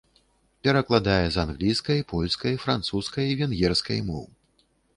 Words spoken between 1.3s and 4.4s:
з англійскай, польскай, французскай, венгерскай моў.